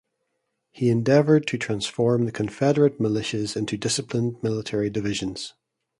[0.71, 5.53] He endeavored to transform the Confederate Militias into disciplined military divisions.